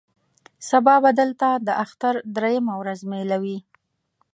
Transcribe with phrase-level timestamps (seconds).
[0.69, 3.57] سبا به دلته د اختر درېیمه ورځ مېله وي.